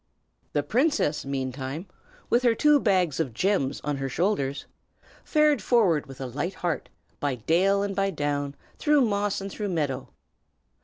The 0.53 0.63
princess, 0.63 1.27
meantime, 1.27 1.85
with 2.27 2.41
her 2.41 2.55
two 2.55 2.79
bags 2.79 3.19
of 3.19 3.35
gems 3.35 3.79
on 3.83 3.97
her 3.97 4.09
shoulders, 4.09 4.65
fared 5.23 5.61
forward 5.61 6.07
with 6.07 6.19
a 6.19 6.25
light 6.25 6.55
heart, 6.55 6.89
by 7.19 7.35
dale 7.35 7.83
and 7.83 7.95
by 7.95 8.09
down, 8.09 8.55
through 8.79 9.01
moss 9.01 9.41
and 9.41 9.51
through 9.51 9.69
meadow. 9.69 10.09